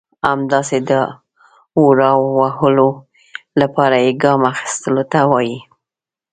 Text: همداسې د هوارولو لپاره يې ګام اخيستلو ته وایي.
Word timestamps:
همداسې 0.29 0.77
د 0.89 0.91
هوارولو 1.77 2.89
لپاره 3.61 3.95
يې 4.05 4.11
ګام 4.23 4.41
اخيستلو 4.53 5.03
ته 5.11 5.19
وایي. 5.31 5.59